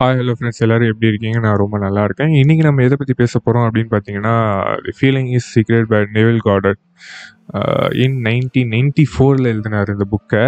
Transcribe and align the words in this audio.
Hi 0.00 0.16
hello 0.16 0.32
friends 0.36 0.62
எல்லாரும் 0.64 0.88
எப்படி 0.88 1.06
இருக்கீங்க? 1.06 1.38
நான் 1.38 1.60
ரொம்ப 1.62 1.76
நல்லா 1.78 2.04
இருக்கேன். 2.04 2.32
இன்றைக்கி 2.40 2.62
நம்ம 2.62 2.82
எதை 2.82 2.96
பற்றி 2.96 3.14
பேச 3.14 3.38
போகிறோம் 3.38 3.64
அப்படின்னு 3.68 3.90
பார்த்தீங்கன்னா 3.94 4.34
feeling 4.98 5.30
is 5.36 5.46
secret 5.54 5.86
by 5.92 6.00
Neville 6.16 6.40
Gordon 6.40 6.78
in 8.04 8.16
nineteen 8.28 8.72
ninety 8.76 9.04
ஃபோரில் 9.12 9.50
எழுதினார் 9.52 9.92
இந்த 9.94 10.06
புக்கை 10.14 10.44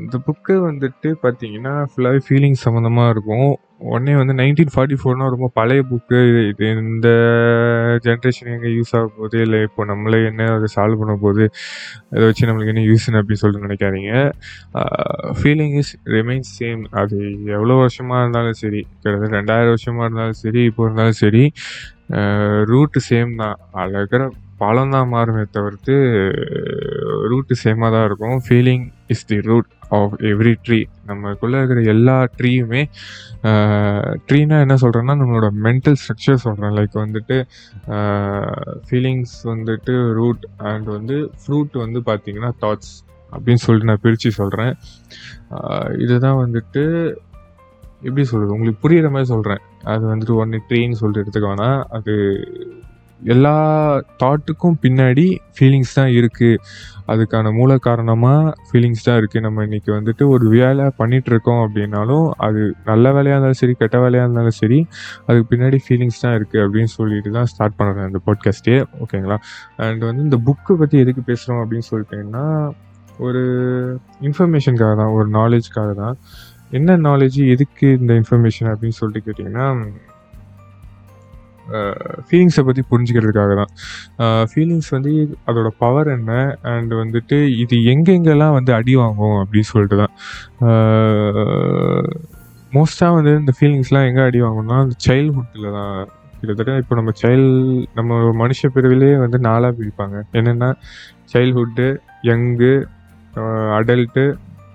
இந்த 0.00 0.16
புக்கு 0.26 0.54
வந்துட்டு 0.68 1.10
பார்த்தீங்கன்னா 1.22 1.74
ஃபுல்லாகவே 1.90 2.20
ஃபீலிங் 2.26 2.58
சம்மந்தமாக 2.64 3.14
இருக்கும். 3.14 3.52
உடனே 3.90 4.12
வந்து 4.18 4.34
நைன்டீன் 4.40 4.70
ஃபார்ட்டி 4.74 4.96
ஃபோர்னால் 5.00 5.32
ரொம்ப 5.34 5.48
பழைய 5.58 5.80
புக்கு 5.88 6.18
இது 6.50 6.68
இந்த 6.82 7.08
ஜென்ரேஷன் 8.06 8.50
எங்கே 8.54 8.70
யூஸ் 8.76 8.92
ஆக 8.98 9.06
போகுது? 9.16 9.38
இல்லை 9.46 9.58
இப்போ 9.66 9.84
நம்மளே 9.90 10.20
என்ன 10.30 10.46
அதை 10.56 10.68
சால்வ் 10.76 11.00
பண்ண 11.00 11.14
போகுது? 11.24 11.46
அதை 12.14 12.22
வச்சு 12.28 12.48
நம்மளுக்கு 12.50 12.72
என்ன 12.74 12.84
யூஸ்னு 12.90 13.20
அப்படின்னு 13.20 13.42
சொல்லிட்டு 13.42 13.68
நினைக்காதீங்க. 13.68 14.14
ஃபீலிங் 15.40 15.76
இஸ் 15.82 15.92
ரிமைன்ஸ் 16.16 16.52
சேம் 16.60 16.82
அது 17.02 17.18
எவ்வளோ 17.56 17.76
வருஷமாக 17.84 18.22
இருந்தாலும் 18.24 18.58
சரி 18.62 18.82
கிட்டத்தட்ட 19.02 19.36
ரெண்டாயிரம் 19.38 19.74
வருஷமாக 19.76 20.06
இருந்தாலும் 20.08 20.40
சரி 20.44 20.62
இப்போ 20.70 20.84
இருந்தாலும் 20.88 21.20
சரி 21.24 21.44
ரூட்டு 22.72 23.00
சேம் 23.10 23.32
தான். 23.42 23.56
அழகிற 23.82 24.22
இருக்கிற 24.58 24.64
பழம் 24.64 24.90
தான் 24.90 25.12
மாறுமே 25.12 25.44
தவிர்த்து 25.50 25.94
ரூட்டு 27.30 27.54
சேமாக 27.64 27.90
தான் 27.90 28.04
இருக்கும். 28.08 28.38
Feeling 28.46 28.84
is 29.06 29.26
the 29.26 29.38
root 29.40 29.70
of 29.88 30.14
every 30.20 30.54
tree 30.66 30.78
நம்மக்குள்ளே 31.06 31.58
இருக்கிற 31.58 31.80
எல்லா 31.82 32.26
ட்ரீயுமே 32.38 32.82
ட்ரீனா 34.28 34.56
என்ன 34.64 34.74
சொல்கிறேன்னா 34.74 35.14
நம்மளோட 35.20 35.48
மென்டல் 35.66 35.98
ஸ்ட்ரக்சர் 36.02 36.44
சொல்கிறேன் 36.44 36.74
லைக் 36.78 36.96
வந்துட்டு 37.04 37.36
ஃபீலிங்ஸ் 38.88 39.36
வந்துட்டு 39.44 39.94
ரூட் 40.12 40.46
அண்ட் 40.56 40.84
வந்து 40.84 41.30
ஃப்ரூட் 41.42 41.76
வந்து 41.84 42.00
பார்த்திங்கன்னா 42.00 42.52
தாட்ஸ் 42.60 42.94
அப்படின்னு 43.32 43.62
சொல்லிட்டு 43.64 43.90
நான் 43.90 44.02
பிரித்து 44.02 44.30
சொல்கிறேன் 44.30 44.74
இதுதான் 45.98 46.40
வந்துட்டு 46.44 46.82
எப்படி 48.00 48.24
சொல்கிறது 48.24 48.54
உங்களுக்கு 48.54 48.88
புரிகிற 48.88 49.10
மாதிரி 49.10 49.28
சொல்கிறேன் 49.34 49.62
அது 49.82 50.04
வந்துட்டு 50.12 50.34
ஒன்று 50.34 50.58
ட்ரீன்னு 50.68 50.98
சொல்லிட்டு 51.00 51.22
எடுத்துக்க 51.22 51.48
வேணாம். 51.52 51.80
அது 51.96 52.14
எல்லா 53.20 53.52
தாட்டுக்கும் 54.20 54.76
பின்னாடி 54.82 55.24
ஃபீலிங்ஸ் 55.54 55.94
தான் 55.94 56.10
இருக்குது 56.16 56.60
அதுக்கான 57.06 57.52
மூல 57.52 57.76
காரணமாக 57.78 58.52
ஃபீலிங்ஸ் 58.66 59.04
தான் 59.04 59.18
இருக்குது 59.20 59.44
நம்ம 59.44 59.64
இன்றைக்கி 59.64 59.90
வந்துட்டு 59.92 60.24
ஒரு 60.28 60.46
வேலை 60.48 60.86
பண்ணிகிட்ருக்கோம் 60.98 61.62
அப்படின்னாலும் 61.64 62.26
அது 62.38 62.60
நல்ல 62.86 63.12
வேலையாக 63.12 63.36
இருந்தாலும் 63.36 63.60
சரி 63.60 63.74
கெட்ட 63.74 63.98
வேலையாக 63.98 64.26
இருந்தாலும் 64.26 64.58
சரி 64.58 64.80
அதுக்கு 65.26 65.46
பின்னாடி 65.52 65.80
ஃபீலிங்ஸ் 65.84 66.20
தான் 66.20 66.36
இருக்குது 66.38 66.64
அப்படின்னு 66.64 66.92
சொல்லிட்டு 66.94 67.30
தான் 67.30 67.50
ஸ்டார்ட் 67.52 67.78
பண்ணுறேன் 67.78 68.08
இந்த 68.08 68.20
பாட்காஸ்ட்டே 68.26 68.76
ஓகேங்களா 69.00 69.38
அண்ட் 69.82 70.04
வந்து 70.04 70.22
இந்த 70.22 70.40
புக்கு 70.46 70.74
பற்றி 70.76 70.98
எதுக்கு 70.98 71.24
பேசுகிறோம் 71.26 71.62
அப்படின்னு 71.62 71.88
சொல்லிட்டேன்னா 71.90 72.44
ஒரு 73.20 73.42
இன்ஃபர்மேஷனுக்காக 74.20 74.94
தான் 74.96 75.14
ஒரு 75.14 75.28
நாலேஜ்க்காக 75.30 75.92
தான். 75.94 76.16
என்ன 76.72 76.96
நாலேஜ் 77.02 77.38
எதுக்கு 77.52 77.86
இந்த 77.98 78.12
இன்ஃபர்மேஷன் 78.14 78.70
அப்படின்னு 78.70 78.96
சொல்லிட்டு 78.96 79.26
கேட்டிங்கன்னா 79.26 79.66
ஃபீலிங்ஸை 82.26 82.62
பற்றி 82.68 82.82
புரிஞ்சுக்கிறதுக்காக 82.90 83.54
தான். 83.60 83.72
ஃபீலிங்ஸ் 84.50 84.90
வந்து 84.96 85.12
அதோட 85.50 85.70
பவர் 85.82 86.08
என்ன 86.16 86.32
அண்ட் 86.72 86.92
வந்துட்டு 87.02 87.38
இது 87.62 87.76
எங்கெங்கெல்லாம் 87.92 88.56
வந்து 88.58 88.72
அடி 88.78 88.94
வாங்கும் 89.02 89.38
அப்படின்னு 89.42 89.70
சொல்லிட்டு 89.72 89.98
தான். 90.02 90.14
மோஸ்ட்டாக 92.76 93.16
வந்து 93.18 93.32
இந்த 93.42 93.52
ஃபீலிங்ஸ்லாம் 93.58 94.06
எங்கே 94.10 94.22
அடி 94.28 94.40
வாங்கணும்னா 94.46 94.78
அந்த 94.84 94.96
சைல்ட்ஹுட்டில் 95.06 95.68
தான். 95.78 95.98
கிட்டத்தட்ட 96.38 96.72
இப்போ 96.82 96.94
நம்ம 96.98 97.12
சைல்ட் 97.20 97.52
நம்ம 97.98 98.18
மனுஷ 98.40 98.68
பிரிவிலே 98.74 99.12
வந்து 99.24 99.38
நாளாக 99.46 99.72
பிரிப்பாங்க. 99.78 100.16
என்னென்னா 100.38 100.70
சைல்ட்ஹுட்டு 101.32 101.86
யங்கு 102.30 102.74
அடல்ட்டு 103.76 104.24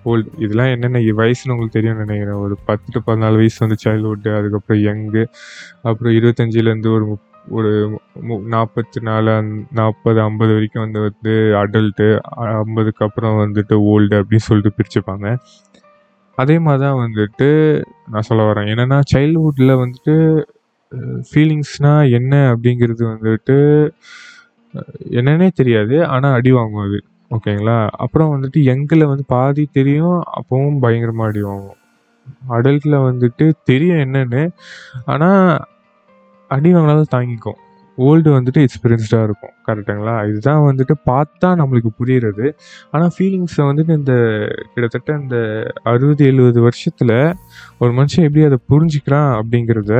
ஓல்டு 0.05 0.29
இதெல்லாம் 0.43 0.71
என்னென்ன 0.75 0.99
வயசுன்னு 1.19 1.53
உங்களுக்கு 1.53 1.77
தெரியும்னு 1.77 2.05
நினைக்கிறேன். 2.05 2.39
ஒரு 2.45 2.55
பத்து 2.69 2.87
டு 2.95 3.01
பதினாலு 3.07 3.39
வயசு 3.41 3.59
வந்து 3.63 3.77
சைல்ட்ஹுட்டு 3.85 4.31
அதுக்கப்புறம் 4.39 4.81
யங்கு 4.87 5.23
அப்புறம் 5.89 6.15
இருபத்தஞ்சிலேருந்து 6.19 6.91
ஒரு 6.97 7.05
முப் 7.11 7.27
ஒரு 7.49 7.71
நாற்பத்தி 8.53 8.99
நாலு 9.01 9.31
நாற்பது 9.79 10.19
ஐம்பது 10.21 10.51
வரைக்கும் 10.53 10.83
வந்து 10.85 10.99
வந்து 11.05 11.33
அடல்ட்டு 11.61 12.07
ஐம்பதுக்கு 12.57 13.05
அப்புறம் 13.07 13.37
வந்துட்டு 13.43 13.75
ஓல்டு 13.91 14.15
அப்படின்னு 14.21 14.47
சொல்லிட்டு 14.49 14.77
பிரிச்சுப்பாங்க. 14.79 15.27
அதே 16.37 16.55
மாதிரி 16.59 16.81
தான் 16.83 16.99
வந்துட்டு 17.05 17.47
நான் 18.11 18.27
சொல்ல 18.29 18.43
வரேன். 18.49 18.69
என்னென்னா 18.73 18.99
சைல்ட்ஹுட்டில் 19.13 19.73
வந்துட்டு 19.83 20.15
ஃபீலிங்ஸ்னால் 21.29 22.11
என்ன 22.19 22.33
அப்படிங்கிறது 22.53 23.03
வந்துட்டு 23.13 23.57
என்னன்னே 25.19 25.49
தெரியாது. 25.59 25.95
ஆனால் 26.05 26.35
அடி 26.39 26.51
வாங்கும் 26.51 26.85
அது. 26.87 26.99
ஓகேங்களா? 27.31 27.77
அப்புறம் 28.03 28.31
வந்துட்டு 28.33 28.59
யங்கில் 28.69 29.09
வந்து 29.11 29.25
பாதி 29.27 29.63
தெரியும் 29.77 30.19
அப்பவும் 30.39 30.79
பயங்கரமாக 30.79 31.29
அடி 31.29 31.41
வாங்கும். 31.41 31.77
அடல்ட்டில் 32.55 33.03
வந்துட்டு 33.07 33.45
தெரியும் 33.63 34.01
என்னென்னு 34.05 34.41
ஆனால் 35.05 35.43
அடி 36.51 36.69
வாங்கினாலும் 36.73 37.13
தாங்கிக்கும். 37.15 37.59
ஓல்டு 37.97 38.29
வந்துட்டு 38.35 38.59
எக்ஸ்பீரியன்ஸ்டாக 38.65 39.27
இருக்கும். 39.27 39.53
கரெக்டுங்களா 39.67 40.13
இதுதான் 40.29 40.61
வந்துட்டு 40.67 40.93
பார்த்தா 41.09 41.49
நம்மளுக்கு 41.61 41.89
புரியுறது. 41.99 42.45
ஆனால் 42.91 43.11
ஃபீலிங்ஸை 43.15 43.63
வந்துட்டு 43.69 43.93
இந்த 44.01 44.13
கிட்டத்தட்ட 44.73 45.17
இந்த 45.21 45.37
அறுபது 45.83 46.25
எழுபது 46.25 46.61
வருஷத்தில் 46.61 47.15
ஒரு 47.77 47.91
மனுஷன் 47.99 48.27
எப்படி 48.27 48.45
அதை 48.49 48.59
புரிஞ்சுக்கிறான் 48.73 49.31
அப்படிங்கிறத 49.39 49.95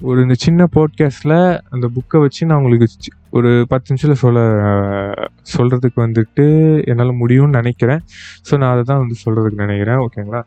ஒரு 0.00 0.18
இந்த 0.22 0.34
சின்ன 0.38 0.66
போட்காஸ்டில் 0.74 1.60
அந்த 1.70 1.86
புக்கை 1.94 2.18
வச்சு 2.20 2.46
நான் 2.46 2.58
உங்களுக்கு 2.58 2.86
ஒரு 3.30 3.64
பத்து 3.68 3.86
நிமிஷத்தில் 3.88 4.20
சொல்ல 4.22 4.40
சொல்கிறதுக்கு 5.54 5.98
வந்துட்டு 6.04 6.44
என்னால் 6.90 7.18
முடியும்னு 7.22 7.58
நினைக்கிறேன். 7.60 8.02
ஸோ 8.48 8.58
நான் 8.58 8.72
அதை 8.72 8.82
தான் 8.82 9.00
வந்து 9.02 9.16
சொல்கிறதுக்கு 9.24 9.64
நினைக்கிறேன். 9.64 9.96
ஓகேங்களா 9.96 10.42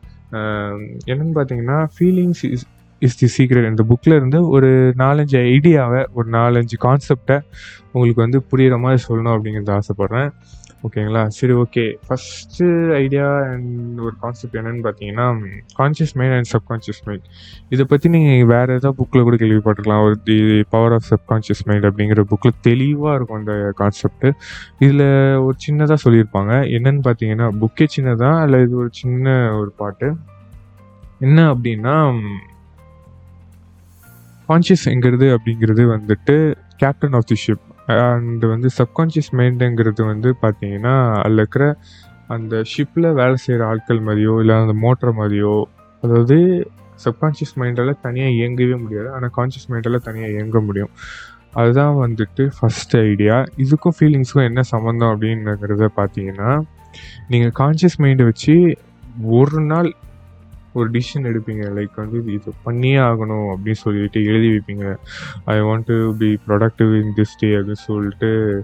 என்னென்னு 1.12 1.36
பார்த்தீங்கன்னா 1.38 1.88
feelings 1.96 2.44
is 2.52 2.66
is 3.00 3.18
the 3.22 3.28
secret 3.38 3.70
இந்த 3.70 3.84
புக்கில் 3.90 4.16
இருந்து 4.16 4.48
ஒரு 4.48 4.94
நாலஞ்சு 4.98 5.38
ஐடியாவை 5.54 6.02
ஒரு 6.14 6.30
நாலஞ்சு 6.30 6.78
கான்செப்டை 6.88 7.38
உங்களுக்கு 7.92 8.22
வந்து 8.22 8.42
புரிகிற 8.52 8.80
மாதிரி 8.80 9.04
சொல்லணும் 9.08 9.34
அப்படிங்கிறத 9.36 9.80
ஆசைப்பட்றேன். 9.80 10.30
ஓகேங்களா? 10.88 11.28
சரி 11.28 11.54
ஓகே. 11.54 11.84
ஃபஸ்ட்டு 12.08 12.94
ஐடியா 12.94 13.26
அண்ட் 13.42 14.00
ஒரு 14.00 14.14
கான்செப்ட் 14.20 14.58
என்னென்னு 14.58 14.84
பார்த்தீங்கன்னா 14.86 15.26
conscious 15.80 16.14
mind 16.14 16.34
and 16.38 16.50
subconscious 16.54 17.02
mind 17.06 17.26
இதை 17.70 17.86
பற்றி 17.86 18.10
நீங்கள் 18.10 18.46
வேறு 18.46 18.74
ஏதாவது 18.74 18.96
புக்கில் 19.00 19.24
கூட 19.24 19.36
கேள்விப்பட்டிருக்கலாம். 19.36 20.04
ஒரு 20.04 20.20
the 20.24 20.64
power 20.70 20.92
of 20.92 21.08
subconscious 21.10 21.64
mind 21.66 21.86
அப்படிங்கிற 21.86 22.24
புக்கில் 22.32 22.60
தெளிவாக 22.62 23.16
இருக்கும் 23.16 23.40
அந்த 23.40 23.74
கான்செப்ட்டு 23.78 24.32
இதில் 24.80 25.08
ஒரு 25.36 25.56
சின்னதாக 25.68 25.98
சொல்லியிருப்பாங்க. 26.06 26.54
என்னென்னு 26.78 27.02
பார்த்தீங்கன்னா 27.08 27.50
புக்கே 27.62 27.88
சின்னதாக 27.98 28.44
இல்லை 28.44 28.62
இது 28.62 28.76
ஒரு 28.76 28.90
சின்ன 28.92 29.58
ஒரு 29.60 29.72
பாட்டு? 29.72 30.16
என்ன 31.20 31.54
அப்படின்னா 31.54 31.96
கான்ஷியஸ்ங்கிறது 34.50 35.28
அப்படிங்கிறது 35.36 35.84
வந்துட்டு 35.96 36.56
captain 36.78 37.14
of 37.14 37.26
the 37.26 37.36
ship 37.48 37.68
and 37.88 38.46
வந்து 38.46 38.70
சப்கான்ஷியஸ் 38.78 39.32
மைண்டுங்கிறது 39.32 40.06
வந்து 40.06 40.34
பார்த்தீங்கன்னா 40.42 41.20
அதில் 41.24 41.38
இருக்கிற 41.38 41.78
அந்த 42.28 42.64
ஷிப்பில் 42.74 43.14
வேலை 43.14 43.36
செய்கிற 43.36 43.68
ஆட்கள் 43.68 44.00
மாதிரியோ 44.00 44.40
இல்லை 44.40 44.56
அந்த 44.56 44.74
மோட்டர் 44.74 45.14
மாதிரியோ 45.14 45.64
அதாவது 46.04 46.38
சப்கான்ஷியஸ் 47.06 47.56
மைண்டால் 47.56 48.00
தனியாக 48.02 48.32
இயங்கவே 48.32 48.76
முடியாது. 48.82 49.12
ஆனால் 49.12 49.34
கான்ஷியஸ் 49.38 49.70
மைண்டால் 49.72 50.06
தனியாக 50.08 50.32
இயங்க 50.32 50.60
முடியும். 50.62 50.92
அதுதான் 51.54 51.96
வந்துட்டு 51.96 52.52
ஃபஸ்ட் 52.58 52.98
ஐடியா 52.98 53.46
இதுக்கும் 53.58 53.96
ஃபீலிங்ஸுக்கும் 54.00 54.48
என்ன 54.50 54.62
சம்மந்தம் 54.62 55.12
அப்படிங்கிறத 55.14 55.90
பார்த்தீங்கன்னா 55.96 56.62
நீங்கள் 57.28 57.54
கான்ஷியஸ் 57.60 57.98
மைண்டை 57.98 58.24
வச்சு 58.24 58.78
ஒரு 59.22 59.62
நாள் 59.62 59.94
ஒரு 60.74 60.92
டிசிஷன் 60.92 61.28
எடுப்பீங்க. 61.32 61.64
லைக் 61.78 61.96
வந்து 61.96 62.34
இது 62.34 62.52
பண்ணியே 62.64 62.96
ஆகணும் 62.96 63.48
அப்படின்னு 63.54 63.82
சொல்லிட்டு 63.86 64.24
எழுதி 64.24 64.50
வைப்பீங்க. 64.50 64.96
I 65.46 65.60
want 65.60 65.84
to 65.86 66.16
be 66.18 66.38
productive 66.48 66.92
in 67.02 67.14
this 67.16 67.38
day 67.40 67.50
அப்படின்னு 67.50 67.86
சொல்லிட்டு 67.90 68.64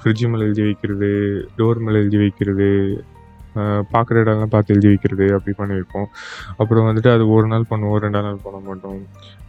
ஃப்ரிட்ஜு 0.00 0.28
மேலே 0.28 0.44
எழுதி 0.44 0.62
வைக்கிறது 0.62 1.10
டோர் 1.58 1.78
மேலே 1.78 1.98
எழுதி 1.98 2.16
வைக்கிறது 2.16 2.68
பார்க்குற 3.92 4.22
இடம்லாம் 4.24 4.54
பார்த்து 4.54 4.74
எழுதி 4.74 4.88
வைக்கிறது 4.92 5.26
அப்படி 5.36 5.54
பண்ணியிருக்கோம். 5.60 6.08
அப்புறம் 6.60 6.86
வந்துட்டு 6.88 7.10
அது 7.14 7.24
ஒரு 7.36 7.46
நாள் 7.46 7.70
பண்ணுவோம் 7.70 8.02
ரெண்டாம் 8.04 8.28
நாள் 8.28 8.44
பண்ண 8.44 8.60
மாட்டோம். 8.68 9.00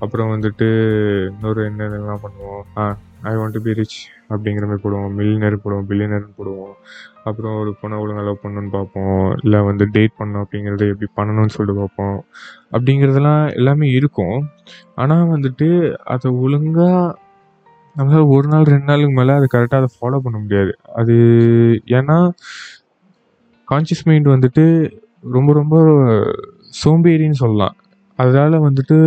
அப்புறம் 0.03 0.31
வந்துட்டு 0.33 0.67
இன்னொரு 1.31 1.61
என்னென்னலாம் 1.69 2.23
பண்ணுவோம்? 2.25 2.63
ஆ 2.79 2.83
I 3.29 3.31
want 3.37 3.55
to 3.57 3.61
be 3.61 3.71
rich 3.79 3.99
அப்படிங்கிற 4.33 4.65
மாதிரி 4.67 4.83
போடுவோம். 4.83 5.15
மில்லினர் 5.19 5.61
போடுவோம் 5.63 5.87
பில்லியனர்னு 5.89 6.35
போடுவோம். 6.39 6.75
அப்புறம் 7.29 7.55
ஒரு 7.61 7.71
பொண்ணை 7.79 7.95
ஒழுங்காக 8.01 8.25
லவ் 8.27 8.43
பண்ணணும்னு 8.43 8.71
பார்ப்போம். 8.75 9.23
இல்லை 9.43 9.59
வந்து 9.69 9.85
டேட் 9.95 10.13
பண்ணணும் 10.19 10.43
அப்படிங்கிறத 10.43 10.85
எப்படி 10.93 11.09
பண்ணணும்னு 11.17 11.55
சொல்லிட்டு 11.55 11.81
பார்ப்போம். 11.81 12.19
அப்படிங்கிறதெல்லாம் 12.75 13.43
எல்லாமே 13.59 13.87
இருக்கும். 13.97 14.37
ஆனால் 15.03 15.25
வந்துட்டு 15.33 15.67
அதை 16.15 16.31
ஒழுங்காக 16.45 17.01
நம்மளால் 17.95 18.31
ஒரு 18.35 18.47
நாள் 18.47 18.69
ரெண்டு 18.71 18.87
நாளுக்கு 18.89 19.15
மேலே 19.19 19.31
அது 19.37 19.47
கரெக்டாக 19.53 19.81
அதை 19.81 19.89
ஃபாலோ 19.95 20.19
பண்ண 20.25 20.37
முடியாது. 20.43 20.71
அது 20.99 21.15
ஏன்னா 21.99 22.17
கான்சியஸ் 23.71 24.05
மைண்ட் 24.05 24.27
வந்துட்டு 24.27 24.65
ரொம்ப 25.21 25.53
ரொம்ப 25.53 25.75
சோம்பேறின்னு 26.83 27.41
சொல்லலாம். 27.43 27.75
அதனால் 28.19 28.65
வந்துட்டு 28.67 28.97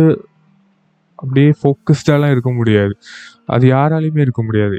அப்படியே 1.15 1.53
ஃபோக்கஸ்டாலாம் 1.59 2.31
இருக்க 2.31 2.51
முடியாது. 2.51 2.93
அது 3.45 3.67
யாராலையுமே 3.67 4.19
இருக்க 4.19 4.43
முடியாது. 4.43 4.77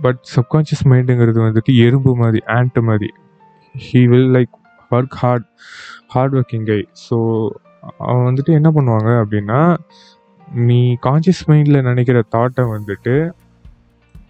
பட் 0.00 0.20
சப்கான்ஷியஸ் 0.36 0.84
மைண்டுங்கிறது 0.84 1.40
வந்துட்டு 1.46 1.72
எறும்பு 1.86 2.16
மாதிரி 2.16 2.40
ஆண்ட் 2.46 2.80
மாதிரி. 2.80 3.10
He 3.74 4.00
will 4.06 4.30
like 4.36 4.54
work 4.90 5.16
hard 5.22 5.46
hard 6.06 6.34
working 6.34 6.66
guy 6.66 6.80
so 7.10 7.16
அவன் 7.98 8.26
வந்துட்டு 8.28 8.52
என்ன 8.58 8.68
பண்ணுவாங்க 8.70 9.10
அப்படின்னா 9.22 9.60
நீ 10.64 10.80
கான்ஷியஸ் 11.02 11.42
மைண்டில் 11.46 11.82
நினைக்கிற 11.82 12.18
தாட்டை 12.36 12.64
வந்துட்டு 12.74 13.14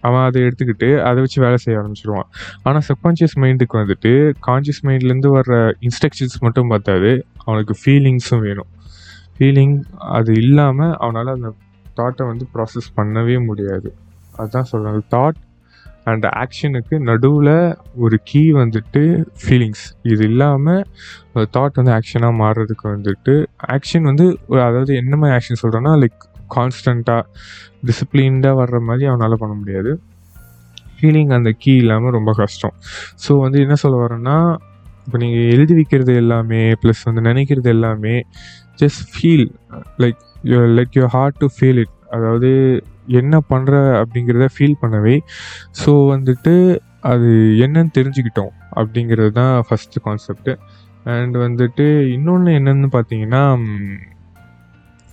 அவன் 0.07 0.23
அதை 0.27 0.39
எடுத்துக்கிட்டு 0.47 0.89
அதை 1.07 1.19
வச்சு 1.25 1.39
வேலை 1.45 1.57
செய்ய 1.63 1.79
ஆரம்பிச்சிருவான். 1.81 2.29
ஆனால் 2.65 2.85
சப்கான்ஷியஸ் 2.89 3.35
மைண்டுக்கு 3.43 3.77
வந்துட்டு 3.81 4.13
கான்ஷியஸ் 4.47 4.81
மைண்ட்லேருந்து 4.87 5.31
வர்ற 5.37 5.57
இன்ஸ்ட்ரக்ஷன்ஸ் 5.87 6.37
மட்டும் 6.45 6.71
பார்த்தாது 6.73 7.11
அவனுக்கு 7.47 7.75
ஃபீலிங்ஸும் 7.81 8.43
வேணும். 8.47 8.69
ஃபீலிங் 9.35 9.75
அது 10.17 10.31
இல்லாமல் 10.43 10.95
அவனால் 11.03 11.35
அந்த 11.35 11.51
தாட்டை 11.99 12.25
வந்து 12.31 12.47
ப்ராசஸ் 12.55 12.89
பண்ணவே 12.97 13.37
முடியாது. 13.49 13.89
அதுதான் 14.39 14.69
சொல்கிறாங்க 14.71 15.01
தாட் 15.13 15.39
அண்ட் 16.09 16.25
ஆக்ஷனுக்கு 16.41 16.95
நடுவில் 17.07 17.55
ஒரு 18.03 18.17
கீ 18.29 18.41
வந்துட்டு 18.59 19.01
ஃபீலிங்ஸ் 19.41 19.83
இது 20.11 20.23
இல்லாமல் 20.31 20.81
தாட் 21.55 21.77
வந்து 21.79 21.93
ஆக்ஷனாக 21.97 22.33
மாறுறதுக்கு 22.41 22.85
வந்துட்டு 22.95 23.33
ஆக்ஷன் 23.75 24.07
வந்து 24.09 24.25
அதாவது 24.67 24.93
என்ன 25.01 25.13
மாதிரி 25.21 25.35
ஆக்ஷன் 25.37 25.61
சொல்கிறேன்னா 25.63 25.93
லைக் 26.03 26.23
கான்ஸ்டண்ட்டாக 26.55 27.23
டிசிப்ளின்டாக 27.87 28.59
வர்ற 28.61 28.79
மாதிரி 28.87 29.05
அவனால் 29.11 29.41
பண்ண 29.43 29.53
முடியாது. 29.61 29.91
ஃபீலிங் 30.97 31.31
அந்த 31.37 31.49
கீ 31.61 31.73
இல்லாமல் 31.83 32.15
ரொம்ப 32.17 32.31
கஷ்டம். 32.41 32.73
ஸோ 33.23 33.31
வந்து 33.43 33.59
என்ன 33.65 33.75
சொல்ல 33.83 33.97
வரேன்னா 34.05 34.37
இப்போ 35.05 35.19
நீங்கள் 35.21 35.45
எழுதி 35.53 35.73
வைக்கிறது 35.77 36.13
எல்லாமே 36.23 36.61
ப்ளஸ் 36.81 37.03
வந்து 37.09 37.21
நினைக்கிறது 37.29 37.69
எல்லாமே 37.75 38.15
just 38.81 39.03
feel 39.13 39.47
like 40.03 40.19
let 40.77 40.97
your 40.97 41.13
heart 41.15 41.39
to 41.43 41.47
feel 41.55 41.79
it 41.83 41.95
அதாவது 42.17 42.49
என்ன 43.21 43.35
பண்ணுற 43.51 43.73
அப்படிங்கிறத 44.01 44.47
ஃபீல் 44.55 44.77
பண்ணவே. 44.81 45.15
ஸோ 45.81 45.91
வந்துட்டு 46.13 46.53
அது 47.11 47.29
என்னன்னு 47.65 47.91
தெரிஞ்சுக்கிட்டோம் 47.97 48.53
அப்படிங்கிறது 48.79 49.31
தான் 49.31 49.55
ஃபஸ்ட்டு 49.67 50.03
கான்செப்ட்டு 50.05 50.53
அண்ட் 51.15 51.35
வந்துட்டு 51.37 51.85
இன்னொன்று 52.15 52.51
என்னன்னு 52.59 52.89
பார்த்தீங்கன்னா 52.95 53.43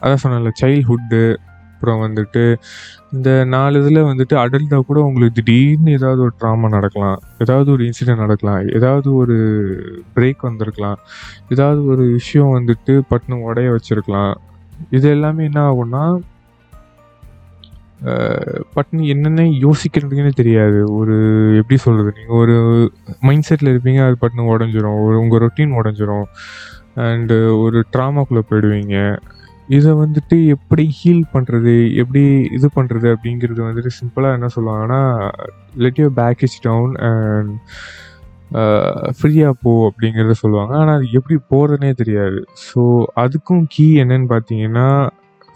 அதான் 0.02 0.22
சொன்னல 0.22 0.52
சைல்ட்ஹுட்டு 0.62 1.22
அப்புறம் 1.74 2.02
வந்துட்டு 2.04 2.42
இந்த 3.12 3.30
நாலு 3.44 3.80
இதில் 3.80 4.06
வந்துட்டு 4.10 4.34
அடல்ட்டாக 4.42 4.84
கூட 4.86 4.98
உங்களுக்கு 5.00 5.36
திடீர்னு 5.38 5.90
ஏதாவது 5.92 6.20
ஒரு 6.22 6.32
ட்ராமா 6.40 6.68
நடக்கலாம். 6.68 7.18
ஏதாவது 7.38 7.68
ஒரு 7.72 7.82
இன்சிடென்ட் 7.88 8.22
நடக்கலாம். 8.24 8.60
ஏதாவது 8.68 9.08
ஒரு 9.14 9.36
பிரேக் 10.14 10.46
வந்திருக்கலாம். 10.48 10.98
ஏதாவது 11.48 11.84
ஒரு 11.86 12.04
விஷயம் 12.18 12.54
வந்துட்டு 12.56 12.94
பட்டுன்னு 13.10 13.42
உடைய 13.48 13.76
வச்சிருக்கலாம். 13.76 14.34
இது 14.90 15.06
எல்லாமே 15.08 15.44
என்ன 15.44 15.60
ஆகும்னா 15.70 16.04
பட்னி 18.76 19.04
என்னென்ன 19.12 19.42
யோசிக்கிறதுக்குன்னு 19.66 20.32
தெரியாது. 20.40 20.80
ஒரு 20.98 21.14
எப்படி 21.60 21.76
சொல்கிறது 21.84 22.10
நீங்கள் 22.18 22.40
ஒரு 22.42 22.56
மைண்ட் 23.20 23.46
செட்டில் 23.48 23.72
இருப்பீங்க 23.72 24.00
அது 24.06 24.16
பட்னு 24.24 24.50
உடஞ்சிரும். 24.54 24.98
ஒரு 25.06 25.16
உங்கள் 25.22 25.42
ரொட்டீன் 25.44 25.78
உடஞ்சிரும். 25.80 26.26
அண்டு 27.06 27.36
ஒரு 27.62 27.78
ட்ராமாக்குள்ளே 27.94 28.42
போயிடுவீங்க. 28.50 28.98
இதை 29.68 29.92
வந்துட்டு 30.00 30.36
எப்படி 30.54 30.84
ஹீல் 30.98 31.22
பண்ணுறது 31.32 31.72
எப்படி 32.02 32.22
இது 32.56 32.66
பண்ணுறது 32.74 33.08
அப்படிங்கிறது 33.14 33.60
வந்துட்டு 33.68 33.90
சிம்பிளாக 34.00 34.36
என்ன 34.38 34.48
சொல்லுவாங்கன்னா 34.56 35.00
let 35.84 35.98
you 36.02 36.08
pack 36.20 36.42
is 36.46 36.58
down 36.66 36.92
and 37.10 37.52
ஃப்ரீயாக 39.18 39.54
போ 39.62 39.72
அப்படிங்கிறத 39.88 40.34
சொல்லுவாங்க. 40.42 40.72
ஆனால் 40.80 40.96
அது 40.98 41.06
எப்படி 41.18 41.36
போகிறதுனே 41.52 41.90
தெரியாது. 42.00 42.40
ஸோ 42.66 42.80
அதுக்கும் 43.24 43.64
கீ 43.74 43.86
என்னன்னு 44.02 44.28
பார்த்தீங்கன்னா 44.34 44.88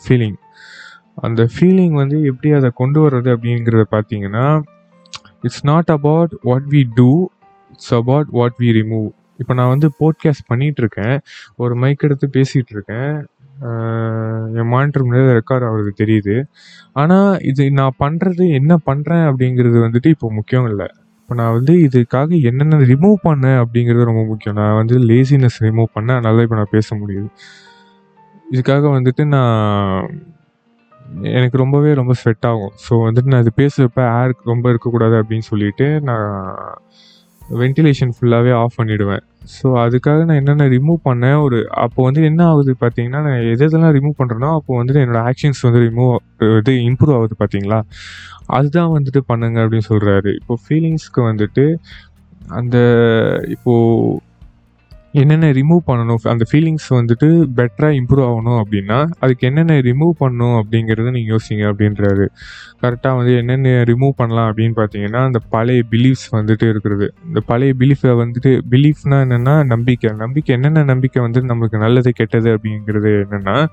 ஃபீலிங் 0.05 0.39
அந்த 1.27 1.43
ஃபீலிங் 1.55 1.97
வந்து 2.03 2.17
எப்படி 2.31 2.51
அதை 2.59 2.69
கொண்டு 2.81 2.99
வர்றது 3.05 3.29
அப்படிங்கிறத 3.37 3.85
பார்த்தீங்கன்னா 3.97 4.47
it's 5.47 5.65
not 5.73 5.91
about 5.99 6.33
what 6.49 6.69
we 6.75 6.83
do 6.95 7.11
it's 7.71 7.95
about 8.03 8.31
what 8.39 8.59
we 8.63 8.71
remove 8.81 9.09
இப்போ 9.41 9.53
நான் 9.59 9.73
வந்து 9.75 9.89
போட்காஸ்ட் 10.01 10.49
பண்ணிகிட்ருக்கேன் 10.51 11.13
இருக்கேன். 11.13 11.55
ஒரு 11.57 11.75
மைக் 11.83 12.05
எடுத்து 12.07 12.27
பேசிகிட்டு 12.37 12.73
இருக்கேன். 12.77 13.15
என் 14.61 14.71
மானிட்டர் 14.73 15.05
முன்னாடி 15.07 15.35
ரெக்கார்ட் 15.41 15.67
ஆகுறது 15.69 15.93
தெரியுது. 16.03 16.37
ஆனால் 17.01 17.31
இது 17.51 17.65
நான் 17.81 17.99
பண்ணுறது 18.05 18.45
என்ன 18.59 18.73
பண்ணுறேன் 18.89 19.25
அப்படிங்கிறது 19.31 19.79
வந்துட்டு 19.87 20.11
இப்போ 20.15 20.29
முக்கியம் 20.39 20.69
இல்லை. 20.71 20.89
இப்போ 21.21 21.35
நான் 21.41 21.55
வந்து 21.59 21.75
இதுக்காக 21.87 22.31
என்னென்ன 22.51 22.79
ரிமூவ் 22.93 23.17
பண்ணேன் 23.29 23.59
அப்படிங்கிறது 23.63 24.09
ரொம்ப 24.11 24.25
முக்கியம். 24.31 24.57
நான் 24.61 24.79
வந்து 24.81 24.97
லேசினஸ் 25.11 25.59
ரிமூவ் 25.69 25.91
பண்ணேன். 25.97 26.19
அதனால 26.19 26.43
இப்போ 26.47 26.57
நான் 26.61 26.75
பேச 26.77 26.97
முடியுது. 27.03 27.29
இதுக்காக 28.53 28.85
வந்துட்டு 28.97 29.25
நான் 29.35 30.11
எனக்கு 31.39 31.57
ரொம்பவே 31.65 31.91
ரொம்ப 32.01 32.13
ஸ்வெட் 32.21 32.47
ஆகும். 32.51 32.75
ஸோ 32.87 32.93
வந்துட்டு 33.07 33.31
நான் 33.33 33.45
இது 33.45 33.53
பேசுகிறப்ப 33.63 34.03
ஏர் 34.19 34.35
ரொம்ப 34.53 34.65
இருக்கக்கூடாது 34.73 35.17
அப்படின்னு 35.23 35.47
சொல்லிட்டு 35.53 35.87
நான் 36.09 36.29
வென்டிலேஷன் 37.63 38.15
ஃபுல்லாகவே 38.17 38.53
ஆஃப் 38.63 38.79
பண்ணிவிடுவேன் 38.81 39.25
ஸோ 39.43 39.67
அதுக்காக 39.83 40.25
நான் 40.25 40.39
என்னென்ன 40.39 40.67
ரிமூவ் 40.69 40.99
பண்ணேன் 41.05 41.39
ஒரு 41.41 41.59
அப்போ 41.81 42.01
வந்து 42.03 42.21
என்ன 42.23 42.43
ஆகுது 42.47 42.73
பார்த்தீங்கன்னா 42.81 43.21
நான் 43.27 43.47
எது 43.47 43.65
எதெல்லாம் 43.67 43.95
ரிமூவ் 43.97 44.19
பண்ணுறேனோ 44.19 44.51
அப்போ 44.57 44.73
வந்துட்டு 44.81 45.03
என்னோடய 45.05 45.29
ஆக்ஷன்ஸ் 45.29 45.63
வந்து 45.67 45.81
ரிமூவ் 45.85 46.13
இது 46.59 46.73
இம்ப்ரூவ் 46.89 47.17
ஆகுது 47.17 47.35
பார்த்தீங்களா? 47.41 47.79
அதுதான் 48.51 48.93
வந்துட்டு 48.95 49.21
பண்ணுங்க 49.27 49.59
அப்படின்னு 49.65 49.89
சொல்கிறாரு 49.89 50.31
இப்போ 50.37 50.55
ஃபீலிங்ஸ்க்கு 50.63 51.23
வந்துட்டு 51.29 51.65
அந்த 52.59 52.77
இப்போது 53.55 54.19
என்னென்ன 55.15 55.47
ரிமூவ் 55.51 55.81
பண்ணணும்? 55.87 56.19
அந்த 56.33 56.45
ஃபீலிங்ஸ் 56.51 56.89
வந்துட்டு 56.97 57.29
பெட்டராக 57.57 57.95
இம்ப்ரூவ் 58.01 58.27
ஆகணும் 58.31 58.59
அப்படின்னா 58.63 58.99
அதுக்கு 59.19 59.47
என்னென்ன 59.49 59.79
ரிமூவ் 59.87 60.13
பண்ணணும் 60.21 60.57
அப்படிங்கிறத 60.61 61.11
நீங்கள் 61.17 61.33
யோசிங்க 61.35 61.65
அப்படின்றாரு. 61.71 62.27
கரெக்டாக 62.83 63.17
வந்து 63.17 63.33
என்னென்ன 63.37 63.73
ரிமூவ் 63.91 64.13
பண்ணலாம் 64.17 64.49
அப்படின்னு 64.51 64.75
பார்த்தீங்கன்னா 64.81 65.23
அந்த 65.31 65.41
பழைய 65.55 65.83
பிலீஃப்ஸ் 65.91 66.29
வந்துட்டு 66.37 66.67
இருக்கிறது 66.73 67.15
இந்த 67.27 67.41
பழைய 67.41 67.75
பிலீஃபை 67.81 68.13
வந்துட்டு 68.23 68.53
பிலீஃப்னா 68.75 69.19
என்னென்னா 69.27 69.65
நம்பிக்கை. 69.65 70.13
நம்பிக்கை 70.23 70.55
என்னென்ன 70.57 70.85
நம்பிக்கை 70.85 71.23
வந்து 71.23 71.41
நம்மளுக்கு 71.41 71.79
நல்லது 71.79 72.13
கெட்டது 72.13 72.59
அப்படிங்கிறது 72.59 73.13
என்னென்னா 73.25 73.67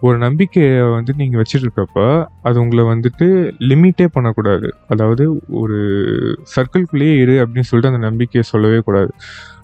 ஒரு 0.00 0.18
நம்பிக்கையை 0.18 0.82
வந்து 0.96 1.12
நீங்கள் 1.16 1.42
வச்சுட்ருக்கப்போ 1.42 2.26
அது 2.42 2.60
உங்களை 2.60 2.84
வந்துட்டு 2.84 3.54
லிமிட்டே 3.70 4.04
பண்ணக்கூடாது. 4.04 4.74
அதாவது 4.88 5.40
ஒரு 5.62 5.80
சர்க்கிள்குள்ளேயே 6.56 7.16
இரு 7.24 7.36
அப்படின்னு 7.44 7.70
சொல்லிட்டு 7.70 7.94
அந்த 7.94 8.06
நம்பிக்கையை 8.08 8.42
சொல்லவே 8.42 8.78
கூடாது. 8.78 9.12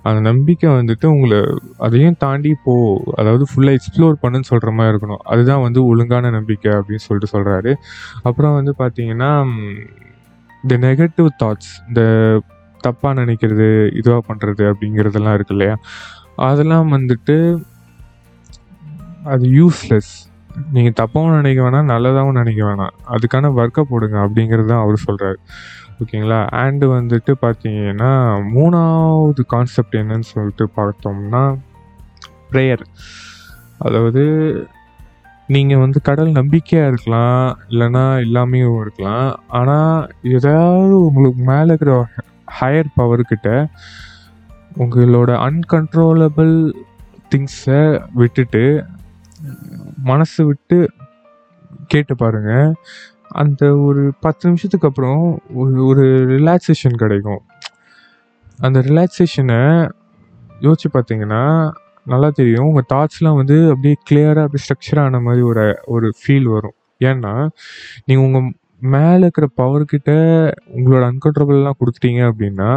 அந்த 0.08 0.20
நம்பிக்கை 0.28 0.68
வந்துட்டு 0.76 1.06
உங்களை 1.14 1.38
அதையும் 1.86 2.18
தாண்டி 2.24 2.52
போ 2.64 2.74
அதாவது 3.20 3.44
ஃபுல்லாக 3.50 3.78
எக்ஸ்ப்ளோர் 3.78 4.20
பண்ணுன்னு 4.22 4.50
சொல்கிற 4.50 4.70
மாதிரி 4.76 4.92
இருக்கணும். 4.94 5.22
அதுதான் 5.32 5.64
வந்து 5.66 5.80
ஒழுங்கான 5.90 6.30
நம்பிக்கை 6.36 6.70
அப்படின்னு 6.78 7.06
சொல்லிட்டு 7.06 7.32
சொல்கிறாரு 7.34 7.72
அப்புறம் 8.28 8.56
வந்து 8.58 8.74
பார்த்தீங்கன்னா 8.82 9.30
இந்த 10.64 10.76
நெகட்டிவ் 10.86 11.28
தாட்ஸ் 11.42 11.72
இந்த 11.88 12.02
தப்பாக 12.86 13.12
நினைக்கிறது 13.22 13.68
இதுவாக 14.00 14.22
பண்ணுறது 14.30 14.64
அப்படிங்கிறதெல்லாம் 14.70 15.36
இருக்கு 15.38 15.54
இல்லையா? 15.56 15.76
அதெல்லாம் 16.48 16.88
வந்துட்டு 16.96 17.36
அது 19.32 19.46
யூஸ்லெஸ் 19.58 20.12
நீங்கள் 20.74 20.96
தப்பாகவும் 21.00 21.36
நினைக்க 21.38 21.60
வேணாம் 21.64 21.90
நல்லதாகவும் 21.92 22.38
நினைக்க 22.40 22.60
வேணாம். 22.68 22.94
அதுக்கான 23.14 23.50
ஒர்க்கை 23.58 23.82
போடுங்க 23.90 24.16
அப்படிங்கிறது 24.26 24.68
தான் 24.72 24.84
அவர் 24.84 25.04
சொல்கிறாரு 25.06 25.38
ஓகேங்களா? 26.02 26.40
அண்டு 26.62 26.86
வந்துட்டு 26.86 27.32
பார்த்தீங்கன்னா 27.42 28.10
மூணாவது 28.54 29.42
கான்செப்ட் 29.46 29.96
என்னன்னு 29.96 30.26
சொல்லிட்டு 30.32 30.64
பார்த்தோம்னா 30.76 31.42
ப்ரேயர் 32.50 32.84
அதாவது 33.78 34.22
நீங்கள் 35.46 35.78
வந்து 35.78 36.00
கடல் 36.00 36.30
நம்பிக்கையாக 36.30 36.88
இருக்கலாம் 36.88 37.58
இல்லைன்னா 37.70 38.04
இல்லாமையும் 38.24 38.80
இருக்கலாம். 38.80 39.28
ஆனால் 39.48 40.10
ஏதாவது 40.22 40.94
உங்களுக்கு 41.00 41.40
மேலே 41.42 41.66
இருக்கிற 41.66 41.94
ஹையர் 42.60 42.94
பவர்கிட்ட 42.96 43.48
உங்களோட 44.76 45.30
அன்கன்ட்ரோலபிள் 45.46 46.54
திங்ஸை 47.34 47.80
விட்டுட்டு 48.14 48.64
மனசு 50.02 50.44
விட்டு 50.46 50.78
கேட்டு 51.86 52.14
பாருங்கள் 52.16 52.70
அந்த 53.28 53.76
ஒரு 53.76 54.12
பத்து 54.20 54.48
நிமிஷத்துக்கு 54.48 54.88
அப்புறம் 54.88 55.40
ஒரு 55.54 55.86
ஒரு 55.86 56.04
ரிலாக்ஸேஷன் 56.36 56.96
கிடைக்கும். 56.96 57.42
அந்த 58.58 58.78
ரிலாக்ஸேஷனை 58.80 59.60
யோசிச்சு 60.60 60.88
பார்த்தீங்கன்னா 60.92 61.70
நல்லா 62.04 62.30
தெரியும். 62.30 62.66
உங்கள் 62.66 62.88
தாட்ஸ்லாம் 62.94 63.36
வந்து 63.36 63.56
அப்படியே 63.70 63.94
கிளியராக 64.10 64.46
அப்படியே 64.46 64.64
ஸ்ட்ரக்சர் 64.64 65.00
ஆன 65.00 65.20
மாதிரி 65.20 65.42
ஒரு 65.42 65.66
ஒரு 65.86 66.12
ஃபீல் 66.20 66.48
வரும். 66.54 66.76
ஏன்னா 67.00 67.48
நீங்கள் 68.04 68.26
உங்கள் 68.26 68.52
மேலே 68.80 69.18
இருக்கிற 69.18 69.46
பவர்கிட்ட 69.56 70.12
உங்களோட 70.76 71.02
அன்கண்ட்ரோபிள்லாம் 71.10 71.78
கொடுத்துட்டீங்க 71.80 72.22
அப்படின்னா 72.30 72.70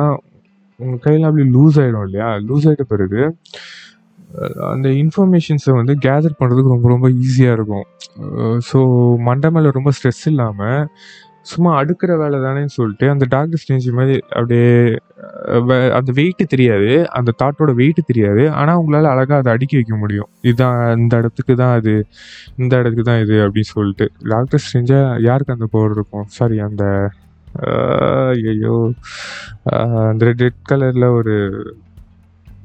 உங்கள் 0.76 1.00
கையில் 1.00 1.24
அப்படி 1.24 1.44
லூஸ் 1.50 1.78
ஆகிடும் 1.82 2.06
இல்லையா? 2.06 2.30
லூஸ் 2.48 2.68
ஆகிட்ட 2.70 2.82
பிறகு 2.82 3.38
அந்த 4.74 4.88
இன்ஃபர்மேஷன்ஸை 5.04 5.74
வந்து 5.80 5.94
கேதர் 6.06 6.40
பண்ணுறதுக்கு 6.42 6.76
ரொம்ப 6.76 6.88
ரொம்ப 6.96 7.08
ஈஸியாக 7.24 7.58
இருக்கும். 7.58 7.88
ஸோ 8.70 8.80
மண்டை 9.28 9.50
மேலே 9.56 9.76
ரொம்ப 9.78 9.92
ஸ்ட்ரெஸ் 9.98 10.26
இல்லாமல் 10.32 10.88
சும்மா 11.52 11.70
அடுக்கிற 11.82 12.12
வேலை 12.22 12.38
தானேன்னு 12.44 12.74
சொல்லிட்டு 12.78 13.06
அந்த 13.12 13.26
டாக்டர் 13.36 13.62
ஸ்டேஜ் 13.62 13.88
மாதிரி 14.00 14.16
அப்படியே 14.38 14.68
அந்த 15.98 16.10
வெயிட்டு 16.18 16.46
தெரியாது. 16.54 16.92
அந்த 17.18 17.32
தாட்டோட 17.42 17.72
வெயிட்டு 17.80 18.02
தெரியாது. 18.10 18.44
ஆனால் 18.60 18.80
உங்களால் 18.82 19.12
அழகாக 19.14 19.40
அதை 19.42 19.52
அடுக்கி 19.56 19.76
வைக்க 19.80 19.96
முடியும். 20.04 20.30
இதுதான் 20.50 20.78
இந்த 21.02 21.14
இடத்துக்கு 21.22 21.56
தான் 21.64 21.74
அது 21.80 21.94
இந்த 22.62 22.74
இடத்துக்கு 22.82 23.08
தான் 23.10 23.22
இது 23.26 23.38
அப்படின்னு 23.46 23.72
சொல்லிட்டு. 23.76 24.08
டாக்டர் 24.34 24.64
ஸ்டேஞ்சாக 24.66 25.20
யாருக்கு 25.30 25.58
அந்த 25.58 25.70
பவர் 25.76 25.96
இருக்கும்? 25.98 26.28
சாரி 26.38 26.60
அந்த 26.70 26.86
ஐயோ 28.52 28.76
அந்த 30.12 30.22
ரெட் 30.30 30.62
கலரில் 30.70 31.08
ஒரு 31.20 31.36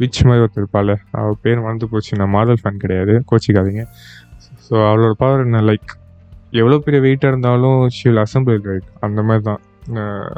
விச் 0.01 0.21
மாதிரி 0.29 0.43
ஒருத்தர் 0.45 0.63
இருப்பாள் 0.63 0.93
அவள் 1.21 1.39
பேர் 1.45 1.63
மறந்து 1.67 1.87
போச்சு. 1.93 2.13
நான் 2.21 2.35
மாடல் 2.37 2.61
ஃபேன் 2.63 2.83
கிடையாது 2.85 3.15
கோச்சிக்காதீங்க. 3.31 3.85
ஸோ 4.67 4.75
அவளோட 4.89 5.15
பவர் 5.23 5.45
என்ன? 5.47 5.61
லைக் 5.71 5.93
எவ்வளோ 6.61 6.77
பெரிய 6.85 7.01
வெயிட்டாக 7.07 7.33
இருந்தாலும் 7.33 7.81
ஷீல் 7.97 8.21
அசம்பிள் 8.25 8.61
ரைட் 8.71 8.91
அந்த 9.07 9.21
மாதிரி 9.29 9.45
தான். 9.49 9.63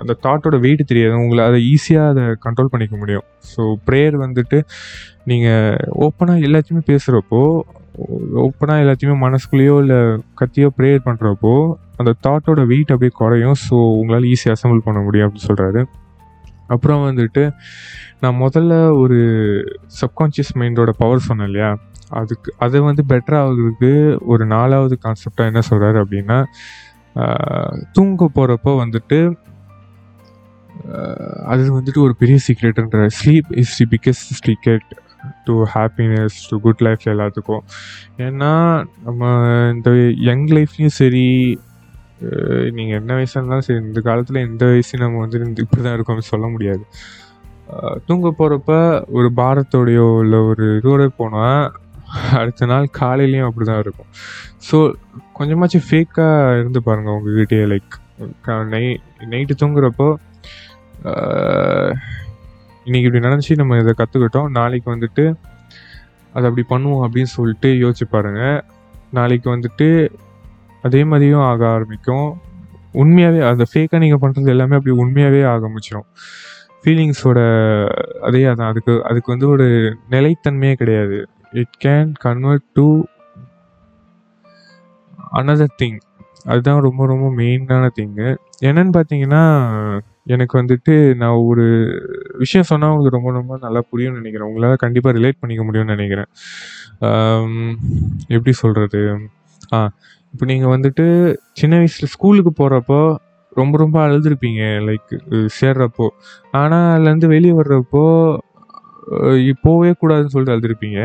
அந்த 0.01 0.13
தாட்டோட 0.25 0.57
வெயிட் 0.65 0.81
தெரியாது. 0.91 1.15
உங்களை 1.25 1.43
அதை 1.49 1.59
ஈஸியாக 1.73 2.13
அதை 2.13 2.25
கண்ட்ரோல் 2.47 2.73
பண்ணிக்க 2.73 2.95
முடியும். 3.03 3.27
ஸோ 3.53 3.63
ப்ரேயர் 3.87 4.17
வந்துட்டு 4.25 4.59
நீங்கள் 5.31 5.79
ஓப்பனாக 6.07 6.47
எல்லாத்தையுமே 6.49 6.83
பேசுகிறப்போ 6.93 7.43
ஓப்பனாக 8.45 8.83
எல்லாத்தையுமே 8.85 9.17
மனசுக்குள்ளேயோ 9.27 9.77
இல்லை 9.85 10.01
கத்தியோ 10.41 10.69
ப்ரேயர் 10.79 11.07
பண்ணுறப்போ 11.07 11.53
அந்த 12.01 12.11
தாட்டோட 12.27 12.61
வெயிட் 12.73 12.93
அப்படியே 12.95 13.15
குறையும். 13.21 13.57
ஸோ 13.67 13.77
உங்களால் 14.01 14.29
ஈஸியாக 14.33 14.57
அசம்பிள் 14.59 14.87
பண்ண 14.89 15.01
முடியும் 15.07 15.27
அப்படின்னு 15.29 15.49
சொல்கிறாரு 15.51 15.83
அப்புறம் 16.69 17.05
வந்துட்டு 17.09 17.43
நான் 18.21 18.41
முதல்ல 18.45 18.75
ஒரு 19.01 19.19
சப்கான்ஷியஸ் 20.01 20.53
மைண்டோட 20.61 20.93
பவர் 21.03 21.27
சொன்னேன் 21.29 21.49
இல்லையா? 21.51 21.71
அதுக்கு 22.21 22.51
அதை 22.59 22.79
வந்து 22.81 23.03
பெட்டர் 23.09 23.39
ஆகுறதுக்கு 23.41 23.91
ஒரு 24.33 24.45
நாலாவது 24.47 24.97
கான்செப்டாக 25.05 25.51
என்ன 25.51 25.63
சொல்கிறாரு 25.71 25.99
அப்படின்னா 26.05 26.39
தூங்க 27.97 28.31
போகிறப்போ 28.35 28.73
வந்துட்டு 28.83 29.21
அது 31.53 31.63
வந்துட்டு 31.77 32.01
ஒரு 32.07 32.15
பெரிய 32.17 32.39
சீக்ரெட்டுன்ற 32.47 33.07
sleep 33.19 33.49
is 33.63 33.77
the 33.79 33.87
biggest 33.95 34.35
secret 34.41 34.89
to 35.45 35.55
happiness 35.75 36.37
to 36.49 36.57
good 36.67 36.83
life 36.87 37.05
எல்லாத்துக்கும். 37.05 37.63
ஏன்னா 38.27 38.53
நம்ம 39.05 39.31
இந்த 39.75 39.91
யங் 40.29 40.47
லைஃப்லேயும் 40.57 40.97
சரி 41.01 41.27
நீங்கள் 42.77 42.99
என்ன 43.01 43.11
வயசாக 43.19 43.41
இருந்தாலும் 43.41 43.67
சரி 43.67 43.81
இந்த 43.89 44.01
காலத்தில் 44.09 44.45
எந்த 44.49 44.65
வயசு 44.71 45.03
நம்ம 45.03 45.21
வந்து 45.25 45.43
இந்த 45.49 45.61
இப்படி 45.65 45.83
தான் 45.83 45.97
இருக்கோம்னு 45.99 46.31
சொல்ல 46.33 46.47
முடியாது. 46.55 46.85
தூங்க 48.07 48.29
போகிறப்ப 48.39 48.73
ஒரு 49.19 49.29
பாரத்தோடையோ 49.41 50.07
இல்லை 50.25 50.39
ஒரு 50.51 50.67
இதோட 50.79 51.07
போனால் 51.21 51.65
அடுத்த 52.41 52.67
நாள் 52.67 52.87
காலையிலையும் 53.01 53.49
அப்படி 53.49 53.67
தான் 53.71 53.83
இருக்கும். 53.85 54.11
ஸோ 54.69 54.77
கொஞ்சமாச்சும் 55.39 55.87
ஃபேக்காக 55.89 56.59
இருந்து 56.61 56.81
பாருங்கள் 56.87 57.17
உங்ககிட்டயே 57.17 57.67
லைக் 57.73 57.97
நை 58.75 58.85
நைட்டு 59.33 59.55
தூங்குறப்போ 59.63 60.09
இன்னைக்கு 62.87 63.07
இப்படி 63.09 63.25
நடந்துச்சு 63.27 63.61
நம்ம 63.61 63.77
இதை 63.83 63.93
கற்றுக்கிட்டோம் 63.99 64.49
நாளைக்கு 64.59 64.89
வந்துட்டு 64.95 65.25
அதை 66.35 66.45
அப்படி 66.49 66.65
பண்ணுவோம் 66.73 67.05
அப்படின்னு 67.07 67.31
சொல்லிட்டு 67.37 67.69
யோசிச்சு 67.83 68.07
பாருங்கள் 68.15 68.59
நாளைக்கு 69.11 69.49
வந்துட்டு 69.55 69.89
அதே 70.87 71.01
மாதிரியும் 71.11 71.47
ஆக 71.51 71.63
ஆரம்பிக்கும். 71.77 72.29
உண்மையாகவே 73.03 73.41
அந்த 73.53 73.65
ஃபேக்காக 73.71 74.01
நீங்கள் 74.05 74.23
பண்ணுறது 74.23 74.53
எல்லாமே 74.55 74.77
அப்படி 74.79 74.95
உண்மையாகவே 75.03 75.43
ஆரம்பிச்சிடும் 75.55 76.09
ஃபீலிங்ஸோட 76.83 77.39
அதே 78.27 78.43
அதான். 78.51 78.71
அதுக்கு 78.73 78.93
அதுக்கு 79.11 79.33
வந்து 79.35 79.49
ஒரு 79.55 79.67
நிலைத்தன்மையே 80.15 80.75
கிடையாது. 80.83 81.19
It 81.61 81.77
can 81.85 82.11
convert 82.27 82.67
to 82.79 82.87
another 85.39 85.79
thing 85.81 85.99
அதுதான் 86.51 86.85
ரொம்ப 86.87 87.03
ரொம்ப 87.07 87.27
மெயினான 87.41 87.85
திங்கு 87.99 88.29
என்னன்னு 88.69 88.93
பார்த்தீங்கன்னா 88.97 89.43
எனக்கு 90.35 90.55
வந்துட்டு 90.61 90.95
நான் 91.21 91.43
ஒரு 91.49 91.65
விஷயம் 92.43 92.69
சொன்னால் 92.71 92.93
உங்களுக்கு 92.93 93.17
ரொம்ப 93.17 93.31
ரொம்ப 93.39 93.59
நல்லா 93.65 93.81
புரியும்னு 93.91 94.21
நினைக்கிறேன். 94.21 94.49
உங்களால் 94.51 94.83
கண்டிப்பாக 94.85 95.17
ரிலேட் 95.19 95.41
பண்ணிக்க 95.41 95.63
முடியும்னு 95.69 95.95
நினைக்கிறேன். 95.97 96.31
எப்படி 98.37 98.53
சொல்கிறது 98.63 99.01
ஆ 99.77 99.79
இப்போ 100.35 100.45
நீங்கள் 100.51 100.73
வந்துட்டு 100.75 101.05
சின்ன 101.61 101.75
வயசில் 101.81 102.13
ஸ்கூலுக்கு 102.15 102.53
போகிறப்போ 102.61 103.01
ரொம்ப 103.61 103.75
ரொம்ப 103.83 103.97
அழுதுருப்பீங்க 104.07 104.63
லைக் 104.89 105.13
சேர்றப்போ. 105.59 106.07
ஆனால் 106.61 106.87
அதுலேருந்து 106.95 107.29
வெளியே 107.35 107.55
வர்றப்போ 107.61 108.05
போவே 109.65 109.91
கூடாதுன்னு 110.01 110.33
சொல்லிட்டு 110.33 110.55
அழுதுருப்பீங்க. 110.55 111.01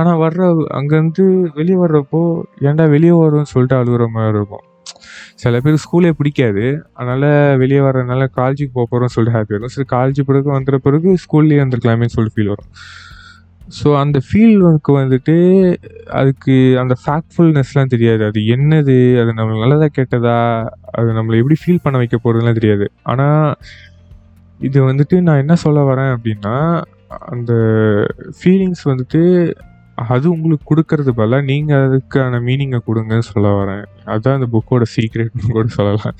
ஆனால் 0.00 0.18
வர்ற 0.24 0.40
அங்கேருந்து 0.78 1.24
வெளியே 1.58 1.78
வர்றப்போ 1.84 2.20
ஏன்டா 2.68 2.84
வெளியே 2.94 3.14
வரோம்னு 3.20 3.52
சொல்லிட்டு 3.54 3.76
அழுகுற 3.80 4.06
மாதிரி 4.16 4.38
இருக்கும். 4.38 4.64
சில 5.42 5.60
பேருக்கு 5.64 5.84
ஸ்கூலே 5.86 6.10
பிடிக்காது. 6.20 6.64
அதனால் 6.98 7.28
வெளியே 7.62 7.80
வர்றதுனால 7.88 8.28
காலேஜுக்கு 8.38 8.76
போக 8.78 8.86
போகிறோம்னு 8.90 9.14
சொல்லிட்டு 9.16 9.36
ஹாப்பியாக 9.36 9.56
இருக்கும் 9.56 9.76
சரி 9.76 9.88
காலேஜ் 9.96 10.20
பிறகு 10.30 10.48
வந்துற 10.58 10.78
பிறகு 10.86 11.08
ஸ்கூல்லேயே 11.24 11.62
வந்துருக்கலாமேன்னு 11.64 12.14
சொல்லிட்டு 12.16 12.36
ஃபீல் 12.38 12.52
வரும். 12.54 12.70
ஸோ 13.78 13.88
அந்த 13.98 14.18
ஃபீல்க்கு 14.26 14.92
வந்துட்டு 14.98 15.34
அதுக்கு 16.20 16.54
அந்த 16.82 16.94
ஃபேக்ட்ஃபுல்னஸ்லாம் 17.02 17.92
தெரியாது. 17.94 18.22
அது 18.24 18.40
என்னது? 18.54 18.96
அது 19.22 19.30
நம்மளுக்கு 19.38 19.64
நல்லதா 19.64 19.88
கெட்டதா? 19.98 20.36
அது 20.98 21.10
நம்மளை 21.18 21.38
எப்படி 21.42 21.58
ஃபீல் 21.62 21.82
பண்ண 21.82 21.98
வைக்க 21.98 22.18
போகிறதுலாம் 22.24 22.58
தெரியாது. 22.60 22.86
ஆனால் 23.02 23.56
இது 24.60 24.78
வந்துட்டு 24.90 25.18
நான் 25.26 25.42
என்ன 25.42 25.54
சொல்ல 25.64 25.80
வரேன் 25.90 26.12
அப்படின்னா 26.14 26.56
அந்த 27.34 27.52
ஃபீலிங்ஸ் 28.38 28.82
வந்துட்டு 28.84 29.22
அது 30.12 30.26
உங்களுக்கு 30.34 30.64
கொடுக்கறது 30.70 31.10
பதிலாக 31.20 31.44
நீங்கள் 31.44 31.84
அதுக்கான 31.86 32.40
மீனிங்கை 32.48 32.80
கொடுங்கன்னு 32.86 33.26
சொல்ல 33.30 33.48
வரேன். 33.60 33.84
அதுதான் 34.04 34.36
அந்த 34.38 34.48
புக்கோட 34.54 34.84
சீக்ரெட்னு 34.96 35.54
கூட 35.56 35.66
சொல்லலாம். 35.78 36.14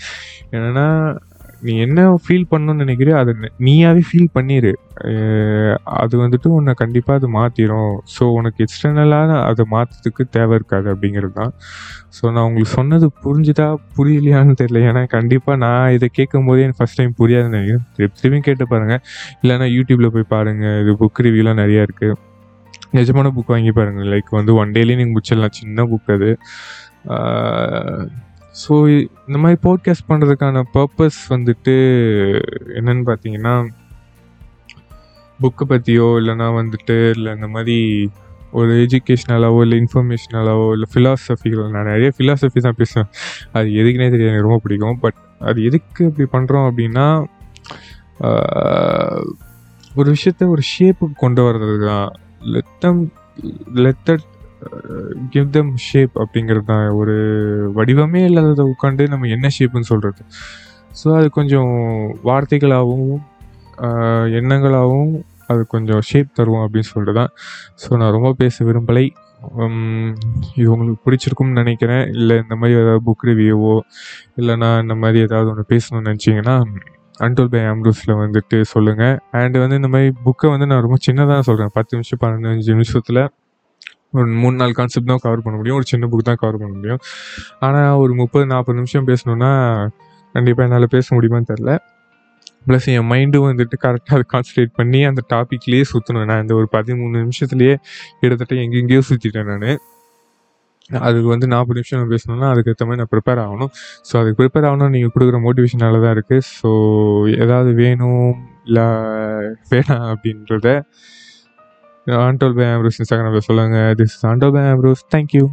என்னென்னா 0.51 0.87
நீ 1.67 1.73
என்ன 1.85 2.05
ஃபீல் 2.25 2.47
பண்ணணும்னு 2.53 2.83
நினைக்கிறியோ 2.85 3.17
அதை 3.23 3.33
நீயாவே 3.67 4.03
ஃபீல் 4.09 4.31
பண்ணிடு 4.37 4.71
அது 6.03 6.15
வந்துட்டு 6.23 6.49
உன்னை 6.57 6.73
கண்டிப்பாக 6.83 7.19
அது 7.21 7.29
மாற்றிடும் 7.37 7.93
ஸோ 8.15 8.25
உனக்கு 8.39 8.65
எக்ஸ்டர்னலாக 8.67 9.37
அதை 9.51 9.65
மாற்றத்துக்கு 9.75 10.23
தேவை 10.37 10.55
இருக்காது 10.61 10.89
அப்படிங்கிறது 10.93 11.35
தான். 11.41 11.53
ஸோ 12.17 12.23
நான் 12.35 12.47
உங்களுக்கு 12.49 12.73
சொன்னது 12.79 13.07
புரிஞ்சுதா 13.25 13.67
புரியலையான்னு 13.99 14.57
தெரியல. 14.63 14.81
ஏன்னா 14.91 15.03
கண்டிப்பாக 15.17 15.57
நான் 15.65 15.93
இதை 15.97 16.09
கேட்கும் 16.19 16.49
போதே 16.51 16.65
எனக்கு 16.67 16.81
ஃபஸ்ட் 16.83 17.01
டைம் 17.01 17.15
புரியாதுன்னு 17.21 17.57
நினைக்கிறேன். 17.57 17.87
திருப்பி 17.97 18.41
கேட்டு 18.49 18.67
பாருங்கள் 18.73 19.03
இல்லைன்னா 19.43 19.69
யூடியூப்பில் 19.77 20.15
போய் 20.17 20.31
பாருங்கள் 20.35 20.81
இது 20.83 20.95
புக் 21.03 21.23
ரிவ்யூலாம் 21.29 21.63
நிறையா 21.63 21.85
இருக்குது 21.89 22.17
நிஜமான 22.99 23.29
புக் 23.37 23.53
வாங்கி 23.55 23.73
பாருங்கள் 23.79 24.09
லைக் 24.15 24.31
வந்து 24.39 24.53
ஒன் 24.61 24.75
டேலேயே 24.77 24.99
நீங்கள் 25.01 25.15
முடிச்சிடலாம். 25.17 25.57
சின்ன 25.61 25.85
புக் 25.93 26.11
அது. 26.17 26.31
ஸோ 28.53 28.75
இந்த 29.27 29.39
மாதிரி 29.39 29.59
போட்காஸ்ட் 29.63 30.09
பண்ணுறதுக்கான 30.09 30.63
பர்பஸ் 30.73 31.21
வந்துட்டு 31.29 31.75
என்னன்னு 32.75 33.05
பார்த்தீங்கன்னா 33.07 33.55
புக்கை 35.43 35.65
பற்றியோ 35.67 36.07
இல்லைன்னா 36.21 36.49
வந்துட்டு 36.61 37.11
இல்லை 37.11 37.35
இந்த 37.35 37.47
மாதிரி 37.47 38.11
ஒரு 38.51 38.73
எஜுகேஷ்னலாவோ 38.85 39.61
இல்லை 39.61 39.77
இன்ஃபர்மேஷனலாவோ 39.79 40.73
இல்லை 40.73 40.89
ஃபிலாசபிகளோ 40.95 41.71
நான் 41.71 41.85
நிறைய 41.85 42.13
ஃபிலாசபி 42.19 42.61
தான் 42.61 42.77
பேசுவேன். 42.77 43.09
அது 43.53 43.69
எதுக்குனே 43.71 44.09
தெரியாது 44.11 44.33
எனக்கு 44.33 44.49
ரொம்ப 44.49 44.61
பிடிக்கும். 44.63 44.99
பட் 44.99 45.15
அது 45.39 45.65
எதுக்கு 45.65 46.05
இப்படி 46.05 46.29
பண்ணுறோம் 46.33 46.67
அப்படின்னா 46.71 47.07
ஒரு 49.97 50.15
விஷயத்த 50.17 50.49
ஒரு 50.49 50.63
ஷேப்புக்கு 50.73 51.17
கொண்டு 51.17 51.43
வர்றது 51.43 51.87
தான் 51.87 52.13
லெத்தம் 52.41 53.13
லெத்தட் 53.75 54.27
கிவ் 55.33 55.49
தம் 55.57 55.73
ஷேப் 55.89 56.15
அப்படிங்கிறது 56.23 56.67
தான் 56.73 56.87
ஒரு 57.01 57.17
வடிவமே 57.79 58.23
இல்லாததை 58.31 58.65
உட்காந்து 58.75 59.07
நம்ம 59.15 59.29
என்ன 59.37 59.51
ஷேப்புன்னு 59.59 59.91
சொல்கிறது 59.93 60.23
ஸோ 61.01 61.09
அது 61.19 61.29
கொஞ்சம் 61.39 61.73
வார்த்தைகளாகவும் 62.29 63.19
எண்ணங்களாகவும் 64.39 65.13
அது 65.53 65.63
கொஞ்சம் 65.75 66.03
ஷேப் 66.09 66.37
தருவோம் 66.39 66.65
அப்படின்னு 66.65 66.89
சொல்லிட்டு 66.93 67.15
தான். 67.21 67.33
ஸோ 67.83 67.89
நான் 68.01 68.15
ரொம்ப 68.17 68.31
பேச 68.43 68.65
விரும்பலை. 68.69 69.05
இது 70.59 70.67
உங்களுக்கு 70.73 71.01
பிடிச்சிருக்கும்னு 71.07 71.61
நினைக்கிறேன். 71.63 72.05
இல்லை 72.19 72.35
இந்த 72.45 72.55
மாதிரி 72.61 72.75
ஏதாவது 72.83 73.03
புக் 73.09 73.25
ரிவ்யூவோ 73.31 73.75
இல்லைனா 74.41 74.69
இந்த 74.85 74.95
மாதிரி 75.03 75.19
ஏதாவது 75.27 75.51
ஒன்று 75.53 75.65
பேசணும்னு 75.73 76.07
நினச்சிங்கன்னா 76.11 76.57
அன்டோல் 77.27 77.51
பை 77.55 77.63
ஆம்ரூஸில் 77.73 78.15
வந்துட்டு 78.23 78.59
சொல்லுங்கள் 78.75 79.17
அண்டு 79.41 79.59
வந்து 79.63 79.79
இந்த 79.81 79.91
மாதிரி 79.95 80.11
புக்கை 80.27 80.51
வந்து 80.55 80.69
நான் 80.71 80.85
ரொம்ப 80.87 80.99
சின்னதாக 81.07 81.43
சொல்கிறேன் 81.49 81.75
பத்து 81.79 81.93
நிமிஷம் 81.97 82.21
பதினஞ்சு 82.25 82.71
நிமிஷத்தில். 82.75 83.23
மூணு 84.43 84.55
நாலு 84.61 84.73
கான்செப்ட் 84.81 85.11
தான் 85.13 85.23
கவர் 85.27 85.45
பண்ண 85.45 85.57
முடியும். 85.61 85.79
ஒரு 85.81 85.87
சின்ன 85.93 86.07
புக் 86.13 86.29
தான் 86.31 86.41
கவர் 86.43 86.59
பண்ண 86.63 86.73
முடியும். 86.79 87.01
ஆனால் 87.67 87.93
ஒரு 88.05 88.13
முப்பது 88.23 88.47
நாற்பது 88.53 88.79
நிமிஷம் 88.81 89.09
பேசணுன்னா 89.11 89.51
கண்டிப்பாக 90.35 90.67
என்னால் 90.69 90.93
பேச 90.97 91.07
முடியுமான்னு 91.17 91.51
தெரில 91.53 91.73
ப்ளஸ் 92.69 92.87
என் 92.95 93.07
மைண்டும் 93.11 93.47
வந்துட்டு 93.49 93.77
கரெக்டாக 93.85 94.17
அதை 94.17 94.25
கான்சன்ட்ரேட் 94.33 94.73
பண்ணி 94.79 94.99
அந்த 95.11 95.21
டாப்பிக்லேயே 95.33 95.85
சுற்றணும் 95.93 96.27
நான் 96.31 96.43
இந்த 96.45 96.55
ஒரு 96.61 96.67
பதிமூணு 96.75 97.15
நிமிஷத்துலேயே 97.25 97.75
கிட்டத்தட்ட 98.21 98.55
எங்கெங்கேயோ 98.65 99.03
சுற்றிட்டேன் 99.11 99.49
நான். 99.53 99.65
அதுக்கு 100.91 101.29
வந்து 101.33 101.47
நாற்பது 101.53 101.79
நிமிஷம் 101.79 102.01
நான் 102.01 102.13
பேசணும்னா 102.15 102.49
அதுக்கேற்ற 102.53 102.85
மாதிரி 102.87 103.01
நான் 103.03 103.13
ப்ரிப்பேர் 103.15 103.41
ஆகணும். 103.45 103.71
ஸோ 104.09 104.15
அதுக்கு 104.21 104.39
ப்ரிப்பேர் 104.41 104.67
ஆகணும் 104.71 104.93
நீங்கள் 104.97 105.13
கொடுக்குற 105.15 105.39
மோட்டிவேஷனால 105.47 106.01
தான் 106.05 106.15
இருக்குது 106.17 106.47
ஸோ 106.59 106.71
ஏதாவது 107.45 107.73
வேணும் 107.83 108.31
இல்லை 108.69 108.87
வேணாம் 109.73 110.07
அப்படின்றத 110.13 110.69
ஆண்டோல் 112.07 112.55
பை 112.55 112.65
ஆம்ரோஸ் 112.65 112.99
இன்ஸ்டாகிராமில் 112.99 113.39
சொல்லுங்கள் 113.39 113.95
this 113.95 114.17
handle 114.23 114.53
by 114.53 114.63
Ambrose. 114.63 115.03
Thank you 115.15 115.47